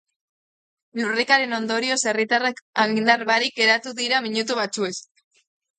[0.99, 4.97] Lurrikararen ondorioz herritarrak argindar barik geratu dira minutu batzuez.